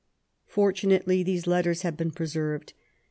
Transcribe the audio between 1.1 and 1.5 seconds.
these